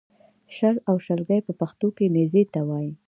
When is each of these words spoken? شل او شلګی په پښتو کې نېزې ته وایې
شل 0.55 0.75
او 0.89 0.95
شلګی 1.05 1.39
په 1.47 1.53
پښتو 1.59 1.87
کې 1.97 2.05
نېزې 2.15 2.43
ته 2.53 2.59
وایې 2.67 2.91